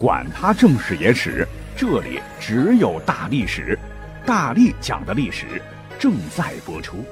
[0.00, 3.78] 管他正史野史，这里只有大历史，
[4.24, 5.60] 大力讲的历史
[5.98, 7.04] 正在播出。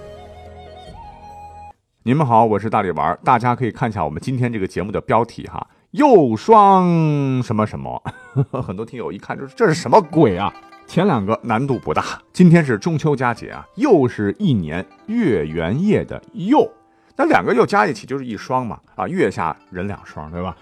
[2.03, 8.03] 你们好，我是大力丸，大家可以看一下我们今天这个节目的标题哈，又双什么什么，
[8.67, 10.51] 很多听友一看就是这是什么鬼啊？
[10.87, 12.03] 前两个难度不大，
[12.33, 16.67] 今天是中秋佳节啊，又是一年月圆夜的又。
[17.15, 20.57] 那两个又加一起就是一双嘛，啊，月下人两双，对吧？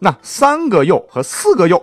[0.00, 1.76] 那三个又和四个又，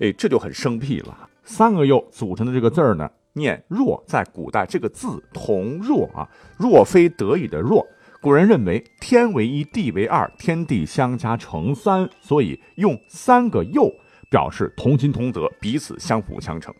[0.00, 1.28] 哎，这就很生僻了。
[1.44, 7.86] 三个又组成的这个字儿呢，念若，在古代这个字同若啊，若非得已的若。
[8.20, 13.90] 古人认为天为一，地为二，天地相加成三，所以用三个又
[14.28, 16.74] 表示同心同德，彼此相辅相成。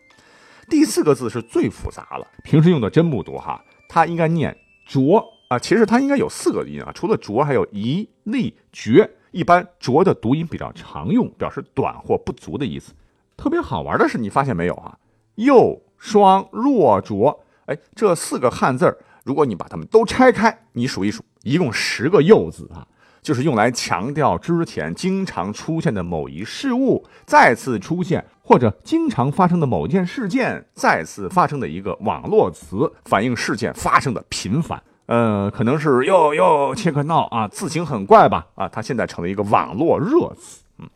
[0.69, 5.23] 第四个字是最复杂了，平时用的真不多哈，它应该念浊。
[5.47, 9.09] 啊，其实它应该有四个音啊，除了浊，还有一、立、绝。
[9.31, 12.93] 一般浊的读音比较常用，表示短或不足的意思。
[13.37, 14.97] 特别好玩的是，你发现没有啊？
[15.35, 22.85] 又、双、弱、浊，哎，这四个汉字儿，如果你把它们都拆开，你数一数，一共十个“又”字啊，
[23.21, 34.83] 就是用来强调之前经常出现的某一事物再次出现，或者经常发生的某件事件再次发生的一个网络词，反映事件发生的频繁。
[35.09, 38.45] 呃，可能是又又切克闹啊，字形很怪吧？
[38.53, 40.61] 啊，它现在成了一个网络热词。
[40.77, 40.87] 嗯，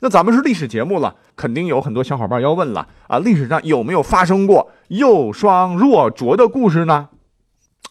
[0.00, 7.10] 那咱们是历史节目了，肯定有很多小伙伴要问了啊，历史上有没有发生过又双若浊的故事呢？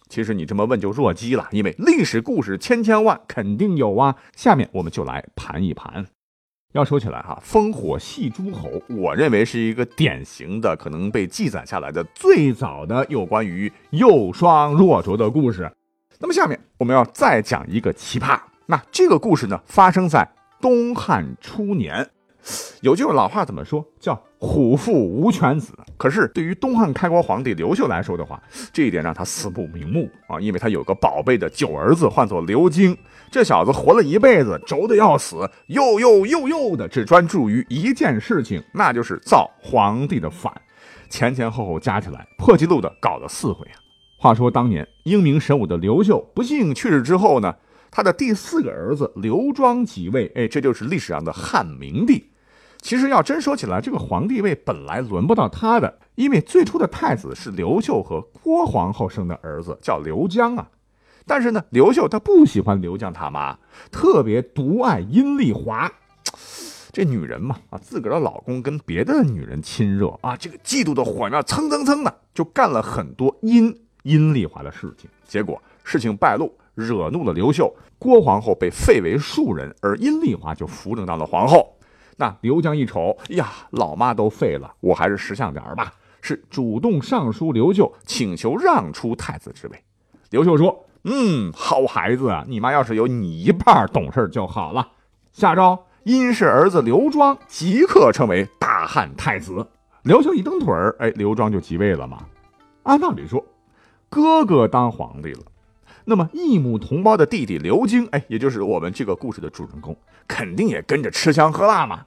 [0.09, 4.17] 其实你这么问就弱鸡了，因为历史故事千千万，肯定有啊。
[4.35, 6.07] 下面我们就来盘一盘。
[6.73, 15.71] 要说起来哈，烽火戏诸侯，我认为是一个典型的可能被记载下来的最早的有关于幼双弱卓的故事。
[16.19, 18.39] 那么下面我们要再讲一个奇葩。
[18.67, 22.07] 那这个故事呢，发生在东汉初年。
[22.81, 23.85] 有句老话怎么说？
[23.99, 25.73] 叫“虎父无犬子”。
[25.97, 30.39] 可是对于东汉开国皇帝刘秀来说的话，这一点让他死不瞑目啊！
[30.39, 32.97] 因为他有个宝贝的九儿子，唤作刘京。
[33.29, 40.51] 这小子活了一辈子，轴的要死，又又又又的，只专注于一件事情，那就是造皇帝的反。
[41.09, 43.77] 前前后后加起来，破纪录的搞了四回啊！
[44.17, 47.53] 话说当年英明神武的刘秀不幸去世之后呢，
[47.91, 52.29] 他的第四个儿子刘庄即位，哎，这就是历史上的汉明帝。
[52.81, 60.67] 其实要真说起来，这个皇帝位本来轮不到他的，因为最初的太子是刘秀和郭皇后生的儿子，叫刘江啊。
[61.25, 63.57] 但是呢，刘秀他不喜欢刘江他妈，
[63.91, 65.91] 特别独爱阴丽华。
[66.91, 75.09] 这女人嘛，啊，自个儿的老公跟别的女人亲热啊，这个嫉妒的火苗蹭蹭蹭的就干了很多阴阴丽华的事情。
[75.27, 81.75] 结果事情败露，惹怒了刘秀，郭皇后被废为庶人，而阴丽华就扶正当了皇后。
[82.17, 89.83] 那刘江一瞅，呀，老妈都废了，我还是识相点吧，是主动上书刘秀，请求让出太子之位。
[90.29, 94.89] 刘秀说：“嗯，好孩子啊，你妈要是有你一半懂事就好了。”
[95.31, 99.65] 下诏，殷氏儿子刘庄即刻成为大汉太子。
[100.03, 102.25] 刘秀一蹬腿儿，哎，刘庄就即位了嘛。
[102.83, 103.43] 按道理说，
[104.09, 105.41] 哥哥当皇帝了，
[106.09, 109.95] 那么异母同胞的弟弟刘京，哎，也就是我们这个故事的主人公，
[110.27, 112.03] 肯定也跟着吃香喝辣嘛。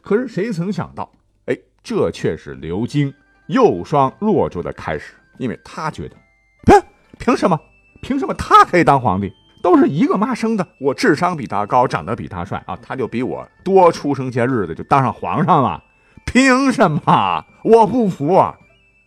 [0.00, 1.10] 可是谁曾想到，
[1.46, 3.12] 哎，这却是刘京
[3.48, 6.16] 又双弱浊的开始，因为他觉得，
[6.64, 6.80] 凭
[7.18, 7.58] 凭什么？
[8.00, 9.32] 凭什么他可以当皇帝？
[9.60, 15.82] 都是一个妈生的，我智商比他高，长得比他帅啊，他就比我多出生些日子就当上皇上了，
[16.24, 17.44] 凭什么？
[17.64, 18.56] 我不服啊！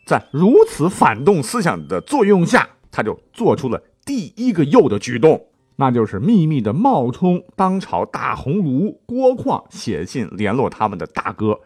[0.06, 5.48] 在如此反动思想的作用下，他就做出了第一个又的举动。
[5.76, 11.60] 那就是秘密的冒充当朝大红炉郭况，写信联络他们的大哥，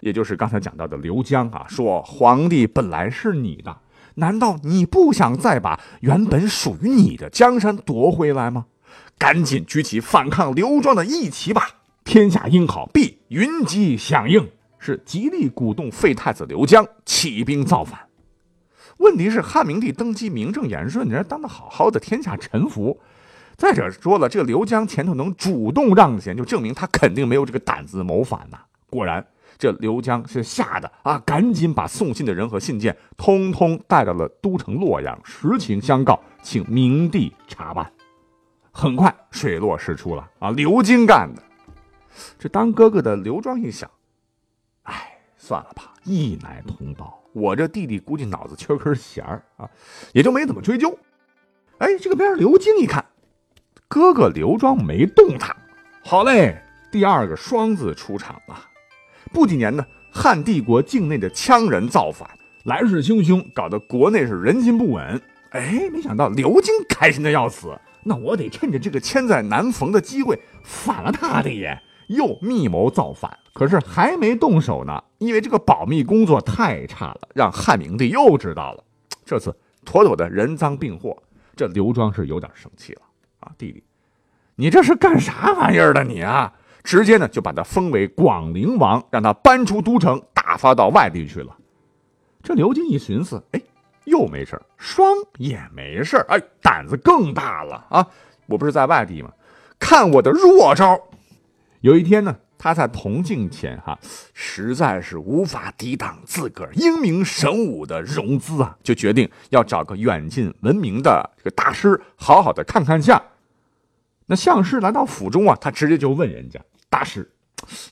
[0.00, 3.78] 也就是刚才讲到的刘江啊，说皇帝本来是你的，
[4.16, 8.66] 难道你不想再把原本属于你的江山夺回来吗？
[9.16, 11.68] 赶紧举起反抗刘庄的义旗吧！
[12.04, 14.48] 天下英好必云集响应，
[14.80, 18.00] 是极力鼓动废太子刘江起兵造反。
[19.02, 22.98] 问题是汉明帝登基名正言顺，人家当的好好的，天下臣服。
[23.56, 28.58] 再者说了，这个刘江前头能主动让贤，就证明他肯定没有这个胆子谋反呐。
[28.88, 29.24] 果然，
[29.58, 37.92] 这刘江是吓得啊，赶紧把送信的人和信件通通带到了都城洛阳，实情相告，请明帝查办。
[38.72, 41.42] 很快水落石出了啊，刘京干的。
[42.38, 43.88] 这当哥哥的刘庄一想，
[44.84, 49.68] 哎，算了吧，一奶同胞，我这弟弟估计脑子缺根弦儿啊，
[50.12, 50.98] 也就没怎么追究。
[51.78, 53.04] 哎，这个边刘京一看。
[53.88, 55.54] 哥哥刘庄没动他，
[56.02, 58.68] 好嘞，第二个双字出场了。
[59.32, 62.28] 不几年呢，汉帝国境内的羌人造反，
[62.64, 65.20] 来势汹汹，搞得国内是人心不稳。
[65.50, 71.78] 哎，没想到刘京开心的要死，那我得趁着这个千载难逢的机会反了他的爷，
[72.12, 73.38] 又密谋造反。
[73.52, 78.84] 可是还没动手呢，因为这个保密工作太差了，让汉明帝又知道了。
[79.24, 79.54] 这次
[79.84, 81.20] 妥妥的人赃并获，
[81.54, 83.02] 这刘庄是有点生气了
[83.40, 83.82] 啊，弟弟，
[84.54, 86.52] 你这是干啥玩意儿的你啊？
[86.82, 91.56] 直接呢就把他封为广陵王，让他搬出都城，打发到外地去了。
[92.42, 93.60] 这刘京一寻思，哎。
[94.04, 95.06] 又没事双
[95.38, 98.04] 也没事哎，胆子更大了啊！
[98.46, 99.30] 我不是在外地吗？
[99.78, 101.00] 看我的弱招！
[101.82, 103.98] 有一天呢，他在铜镜前哈，
[104.32, 113.20] 实在是无法抵挡自个儿英明神武的容姿啊，就决定要找个远近闻名的这个大师，好好的看看相。
[114.26, 117.28] 那相师来到府中啊，他直接就问人家大师：“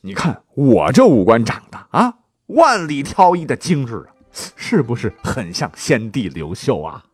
[0.03, 2.15] 你看我这五官长得啊，
[2.47, 4.15] 万里挑一的精致啊。”
[4.55, 7.05] 是不是很像先帝刘秀啊？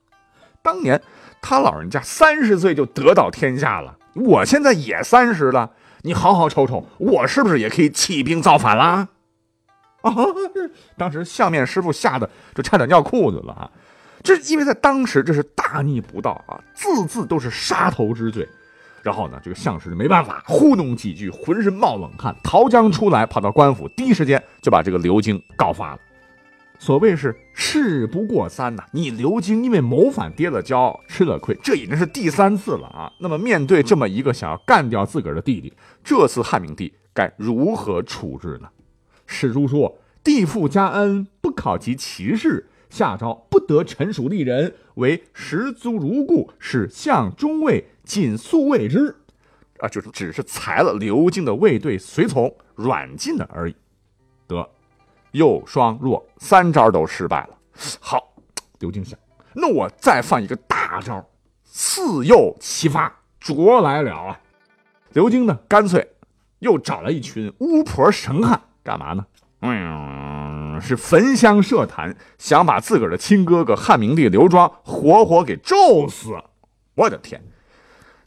[0.61, 1.01] 当年
[1.41, 5.71] 他老人家三十岁就得到天下了，我现在也三十了，
[6.07, 9.09] 你好好瞅瞅，我是不是也可以起兵造反啦？
[10.03, 10.15] 啊！
[10.97, 13.69] 当时相面师傅吓得就差点尿裤子了啊！
[14.23, 18.49] 这因为在当时这是大逆不道啊，字字都是杀头之罪。
[19.03, 25.99] 然后呢，这个相师就没办法，糊弄几句，浑身冒冷汗，逃江出来，跑到官府，第一时间就把这个刘京告发了。
[26.79, 33.11] 所谓是事不过三呐，你刘京因为谋反跌了跤，吃了亏，这已经是第三次了啊。
[33.21, 35.73] 那么面对这么一个想要干掉自个儿的弟弟，
[36.05, 38.69] 这次汉明帝该如何处置呢？
[39.27, 49.17] 史书说：“帝父加恩，不考及其事，下诏不得臣属立人，为十足如故，使相中尉仅速位之。”
[49.81, 53.75] 啊，就是只是裁了刘京的卫队随从，软禁了而已。
[54.47, 54.69] 得。
[55.37, 57.51] 右双弱三招都失败了，
[58.01, 58.33] 好，
[58.79, 59.19] 刘京想，
[59.55, 61.23] 那我再放一个大招，
[61.65, 64.41] 四右齐发，着来了啊！
[65.13, 66.15] 刘京呢，干脆
[66.61, 69.27] 又找了一群巫婆神汉，干嘛呢？
[69.61, 76.31] 嗯，是焚香设坛，想把自个儿的亲哥哥汉明帝刘庄活活给咒死。
[76.95, 77.43] 我的天！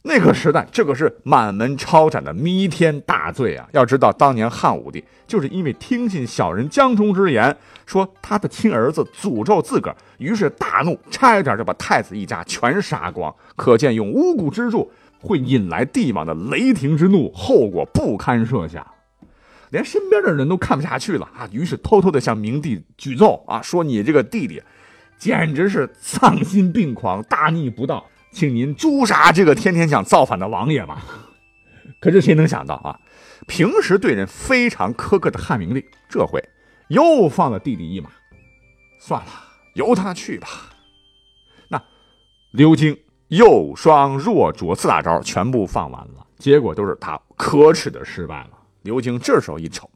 [0.02, 3.68] 那个时代，这可是满门抄斩的弥天大罪啊！
[3.72, 7.54] 要知道，当年汉武帝就是因为听信小人江充之言，
[7.84, 13.34] 说他的亲儿子诅咒自个儿，于是大怒，差一点就把太子一家全杀光。
[13.56, 18.86] 可见，用巫蛊之术会引来帝王的雷霆之怒，后果不堪设想。
[19.68, 21.46] 连身边的人都看不下去了啊！
[21.52, 24.62] 于是偷偷的向明帝举奏啊，说你这个弟弟，
[25.18, 28.06] 简直是丧心病狂，大逆不道。
[28.32, 31.02] 请您诛杀这个天天想造反的王爷吧！
[32.00, 32.98] 可是谁能想到啊，
[33.46, 36.42] 平时对人非常苛刻的汉明帝，这回
[36.88, 38.10] 又放了弟弟一马。
[39.00, 39.30] 算了，
[39.74, 40.48] 由他去吧。
[41.68, 41.82] 那
[42.52, 42.96] 刘京
[43.28, 48.50] 右双弱卓四大招全部放完了，结果都是他可耻的失败了。
[48.82, 49.90] 刘京这时候一瞅，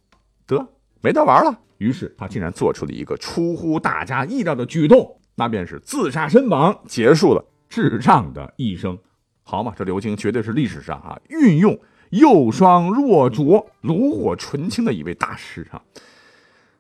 [0.47, 0.67] 得
[1.01, 1.59] 没得玩了。
[1.79, 7.45] 于是他竟然做出了一个出乎大家意料的举动，那便是自杀身亡，结束了。
[7.75, 8.97] 智障的一生，
[9.43, 9.75] 好嘛？
[9.77, 11.77] 这刘京绝对是历史上啊运用
[12.11, 15.83] 又双弱卓、炉火纯青的一位大师啊！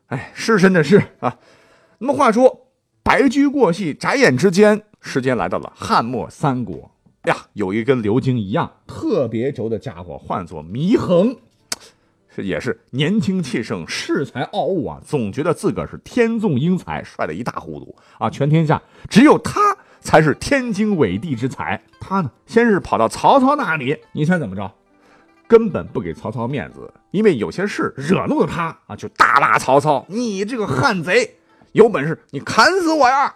[0.06, 1.36] 哎，是真的是啊。
[1.98, 2.68] 那么话说，
[3.02, 6.88] 白驹过隙，眨眼之间，时间来到了汉末三国
[7.24, 7.36] 呀。
[7.54, 11.36] 有一跟刘京一样特别轴的家伙，唤作祢衡，
[12.28, 18.30] 是也是年轻气盛、恃才傲物啊，总觉得自个儿是天纵英才，帅的一塌糊涂啊！
[18.30, 19.76] 全天下只有他。
[20.04, 21.82] 才是天经纬地之才。
[21.98, 24.70] 他呢，先是跑到曹操那里，你猜怎么着？
[25.48, 31.36] 根本不给曹操面子，因为有些事惹怒了他啊，就大骂曹操：“你这个汉贼，
[31.72, 33.34] 有本事你砍死我呀！”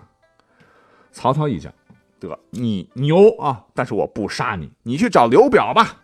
[1.12, 1.72] 曹操一想，
[2.20, 5.96] 得你牛啊，但是我不杀你，你去找刘表吧。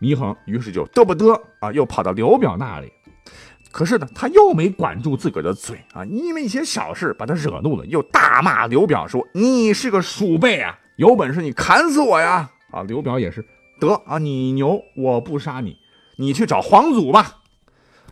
[0.00, 2.92] 祢衡于是就嘚不嘚啊，又跑到刘表那里。
[3.74, 13.44] 可是呢，他又没管住自个儿的嘴啊，因为一些小事把他惹怒了，又大骂刘表说：“你是个鼠辈啊，有本事你砍死我呀！”啊，刘表也是
[13.80, 15.76] 得啊，你牛，我不杀你，
[16.18, 17.40] 你去找黄祖吧。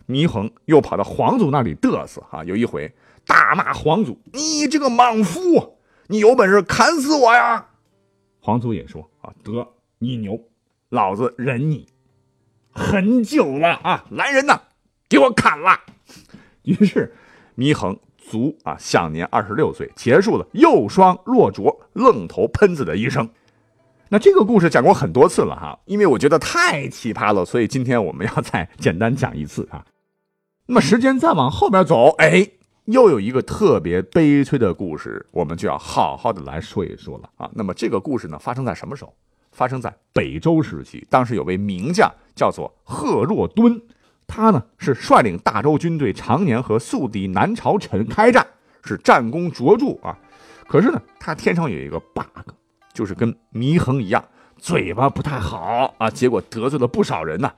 [0.08, 2.92] 祢衡又跑到黄祖那里嘚瑟啊，有一回
[3.24, 5.78] 大骂黄祖：“你这个莽夫，
[6.08, 7.68] 你有本事砍死我呀！”
[8.42, 9.68] 黄祖也说：“啊，得
[10.00, 10.40] 你牛，
[10.88, 11.86] 老子忍你
[12.72, 14.60] 很久了啊，来人呐！”
[15.12, 15.78] 给我砍了！
[16.64, 17.14] 于是，
[17.58, 23.28] 祢衡卒啊，享年二十六岁，结束了右双弱卓、愣头喷子的一生。
[24.08, 29.84] 那这个故事讲过很多次了哈，因为我觉得太奇葩了，所以今天我们要再简单讲一次啊。
[30.64, 32.48] 那么时间再往后边走，哎，
[32.86, 37.50] 又有一个特别悲催的故事，我们就要好好的来说一说了啊。
[37.52, 39.12] 那么这个故事呢，发生在什么时候？
[39.50, 43.78] 发生在北周时期，当时有位名将叫做贺若敦，
[44.34, 48.46] 他呢是率领大周军队，常年和宿敌南朝陈开战，
[48.82, 50.16] 是战功卓著啊。
[50.66, 52.54] 可是呢，他天生有一个 bug，
[52.94, 54.24] 就是跟祢衡一样，
[54.56, 57.52] 嘴巴不太好啊，结果得罪了不少人呢。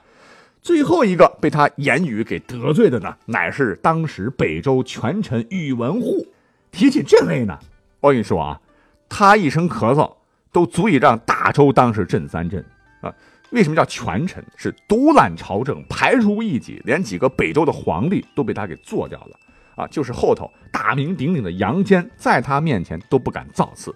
[0.60, 6.26] 最后一个被他言语给得罪的呢，乃是当时北周权臣宇文护。
[6.72, 7.56] 提起这位呢，
[8.00, 8.60] 我跟你说啊，
[9.08, 10.12] 他一声咳嗽。
[10.54, 12.64] 都足以让大周当时震三震
[13.00, 13.12] 啊！
[13.50, 14.44] 为什么叫权臣？
[14.56, 19.38] 是独揽朝政，排除异己，连几个北周的皇帝都被他给做掉了
[19.76, 19.86] 啊！
[19.86, 23.94] 就是后头大名鼎鼎的杨坚，在他面前都不敢造次。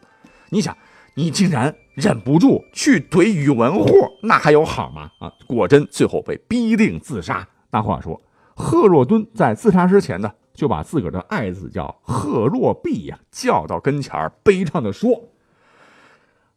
[0.50, 0.76] 你想，
[1.14, 3.90] 你竟然忍不住去怼宇文护，
[4.22, 5.10] 那还有好吗？
[5.18, 5.32] 啊！
[5.46, 7.46] 果真最后被逼令自杀。
[7.70, 8.20] 那话说，
[8.54, 15.30] 贺若敦在自杀之前呢，就把自个儿的爱子叫贺若弼呀叫到跟前儿悲怆的说。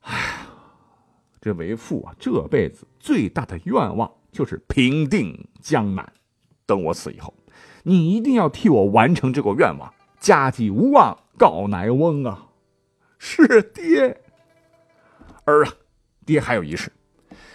[0.01, 0.40] 哎，
[1.41, 6.13] 这为父啊，这辈子最大的愿望就是平定江南。
[6.67, 7.33] 等我死以后，
[7.83, 9.91] 你一定要替我完成这个愿望。
[10.19, 12.49] 家祭无忘告乃翁啊！
[13.17, 14.21] 是爹。
[15.45, 15.73] 儿啊，
[16.27, 16.91] 爹还有一事，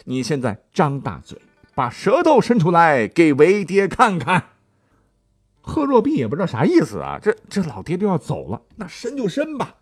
[0.05, 1.41] 你现在张大嘴，
[1.77, 4.49] 把舌头伸出来给为爹看看。
[5.61, 9.77] 贺若弼也不知道啥意思啊，这这老爹都要走了，那伸就伸吧。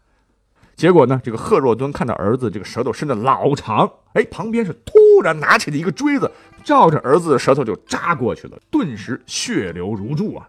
[0.77, 1.21] 结果呢？
[1.23, 6.31] 这个贺若敦看到儿子这个舌头伸的老长，哎，旁边是突然拿起了一个锥子，
[6.65, 10.49] 照着儿子的舌头就扎过去了，顿时血流如注啊！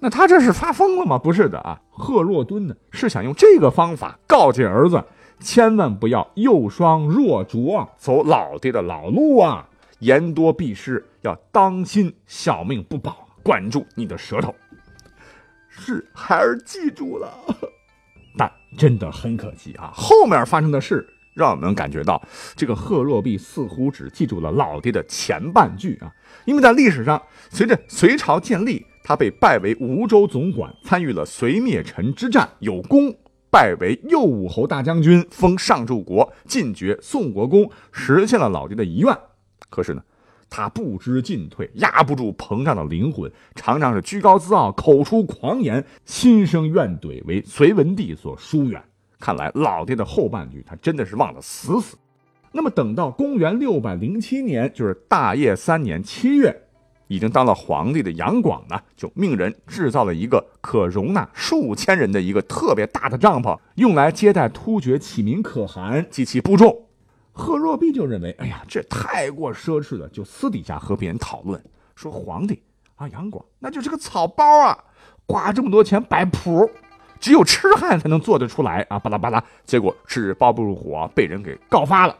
[0.00, 1.16] 那他这是发疯了吗？
[1.16, 5.02] 不是的啊，贺若敦呢是想用这个方法告诫儿子，
[5.38, 9.68] 千万不要幼双弱拙，走老爹的老路啊！
[10.00, 14.54] 言多必失，要当心小命不保，管住你的舌头。
[15.68, 17.32] 是，孩儿记住了。
[18.36, 19.92] 但真的很可惜啊！
[19.94, 22.22] 后面发生的事让我们感觉到，
[22.56, 26.12] 这个贺若弼似乎只记住了老爹的前半句啊。
[26.44, 33.12] 因为在历史上，随着隋朝建立，他被拜为吴州总管，参与了隋灭陈之战，有功，
[33.50, 39.16] 拜为右武侯大将军，封上柱国，进爵宋国公，实现了老爹的遗愿。
[39.70, 40.02] 可是呢？
[40.56, 48.80] 他不知进退，压不住膨胀的灵魂，常常是居高自傲，口出狂言，心生怨怼，为隋文帝所疏远。
[49.18, 51.96] 看来老爹的后半句，他真的是忘得死死。
[52.52, 56.56] 那么等到公元六百零七年，就是大业三年七月，
[57.08, 66.83] 已经当了皇帝的杨广呢，就命人制造了一个可容纳数千人的一个特别大的帐篷，用来接待突厥启民可汗及其部众。
[67.36, 71.60] 贺若弼就认为，哎呀，这太过奢侈了，就私底下和别人讨论，
[71.96, 72.62] 说皇帝
[72.94, 74.78] 啊，杨广那就是个草包啊，
[75.26, 76.70] 花这么多钱摆谱，
[77.18, 79.42] 只有痴汉才能做得出来啊，巴拉巴拉。
[79.64, 82.16] 结果是包不住火，被人给告发了。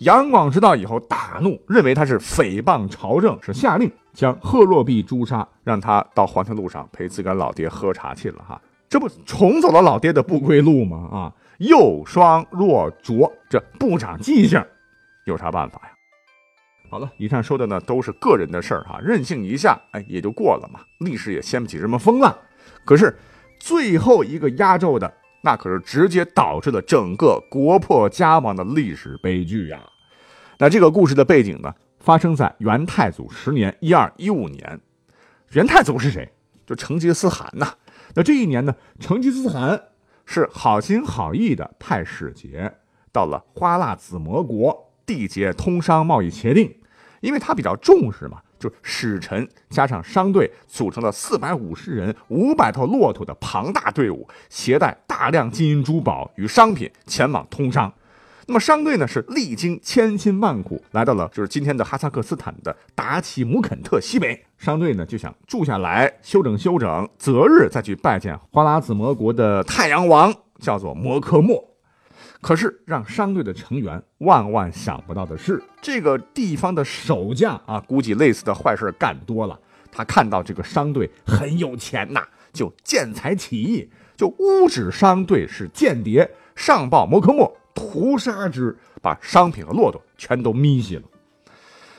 [0.00, 8.60] 杨广知道以后大怒，认为他是诽谤朝政，是下令将贺若弼诛杀，让他到黄泉路上陪自个老爹喝茶去了哈。
[8.90, 11.08] 这不重走了老爹的不归路吗？
[11.10, 11.32] 啊！
[11.60, 14.64] 幼双若浊，这不长记性，
[15.26, 15.90] 有啥办法呀？
[16.88, 20.80] 好了，以上说的呢都是个人的事儿哈，任性一下，哎，也就过了嘛。
[21.00, 22.34] 历史也掀不起什么风浪。
[22.86, 23.14] 可是
[23.58, 25.12] 最后一个压轴的，
[25.42, 29.82] 那可是直接导致了整个国破家亡的历史悲剧呀。
[30.56, 34.80] 那这个故事的背景呢，发生在元太祖十年（一二一五年）。
[35.52, 36.26] 元太祖是谁？
[36.64, 37.74] 就成吉思汗呐。
[38.14, 39.78] 那这一年呢，成吉思汗。
[40.32, 42.72] 是好心好意的派使节
[43.10, 46.72] 到了花剌子模国缔结通商贸易协定，
[47.20, 57.92] 因为他比较重视嘛，就使臣加上商队组成了四百五十人、五百头骆驼的庞大队伍，携带大量金银珠宝与商品前往通商。
[58.50, 64.44] 那么商队呢是历经千辛万苦来到了就是今天的哈萨克斯坦的达奇姆肯特西北。
[64.58, 71.64] 商队呢就想住下来休整休整，择日再去拜见花剌子模国的太阳王，叫做摩诃末。
[72.40, 79.56] 可是让商队的成员万万想不到的是，这个地方的守将啊，估计类似的坏事干多了。
[79.92, 87.56] 他看到这个商队很有钱呐，就见财起意，就污指商队是间谍，上报摩诃末。
[87.74, 91.02] 屠杀之，把商品和骆驼全都咪熄了。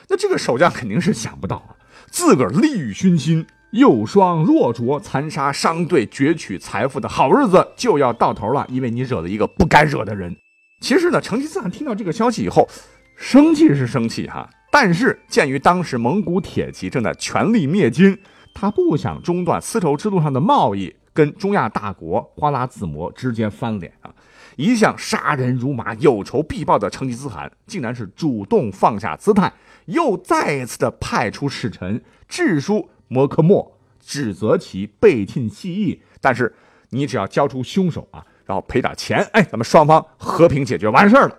[0.08, 1.76] 那这个守将肯定是想不到啊，
[2.10, 8.66] 自个儿利欲熏心，幼双弱卓，残杀商队，攫取财富的好日子就要到头了。
[8.68, 10.36] 因为你惹了一个不该惹的人。
[10.80, 12.68] 其实呢，成吉思汗听到这个消息以后，
[13.16, 18.18] 生气是生气哈，但是鉴于当时蒙古铁骑正在全力灭金，
[18.52, 24.12] 他不想中断丝绸之路上的贸易，跟中亚大国花剌子模之间翻脸啊！
[24.56, 29.52] 一向杀人如麻、有仇必报的成吉思汗，竟然是主动放下姿态，
[29.86, 36.02] 又再一次的派出使臣致书摩诃末，指责其背信弃义。
[36.20, 36.54] 但是
[36.90, 41.36] 你只要交出凶手啊，然后赔点钱，哎，咱们双方和平解决完事儿了。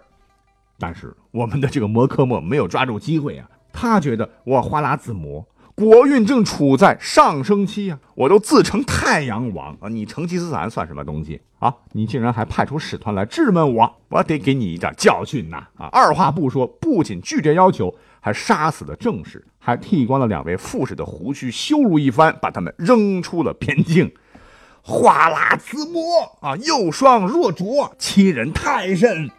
[0.79, 5.45] 但是我们的这个摩诃末没有抓住机会啊，他觉得我花剌子模。
[5.75, 9.89] 国运正处在上升期呀，我都自称太阳王啊！
[9.89, 11.73] 你成吉思汗算什么东西啊？
[11.93, 15.67] 你竟然还派出使团来质问我，我得给你一点教训呐！
[15.75, 24.13] 啊，二话不说，不仅拒绝要求，还杀死了正室，还剃光了两位副使的胡须，羞辱一番，把他们扔出了边境。
[24.83, 29.31] 哗啦子模啊，又双若浊，欺人太甚！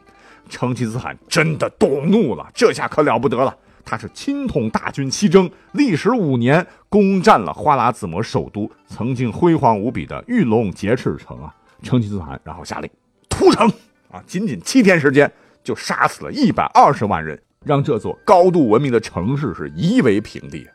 [0.49, 3.57] 成吉思汗真的动怒了，这下可了不得了。
[3.85, 11.55] 他是亲统大军西征，历时五年，攻占了花剌子模首都，曾经辉煌无比的玉龙劫赤城啊！
[11.83, 12.91] 成吉思汗然后下令
[13.29, 13.71] 屠城
[14.11, 15.31] 啊，仅仅七天时间
[15.63, 20.67] 就杀死了一百二十万人，让这座高度文明的城市是夷为平地。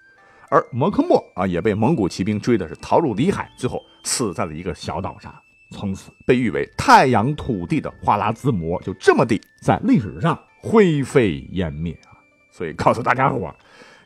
[0.50, 5.34] 而摩诃末啊，也被蒙古骑兵追的是逃入里海，最后死在了一个小岛上。
[5.72, 11.96] 从此，被誉为太阳土地的花剌子模就这么地在历史上灰飞烟灭。
[12.60, 13.56] 所以告诉大家伙，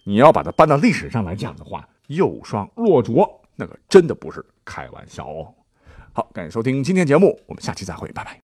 [0.04, 5.52] 你要把它搬到历史上来讲的话，右双若浊，那可真的不是开玩笑哦。
[6.14, 8.40] 好，感谢收听今天节目，我们下期再会，拜拜。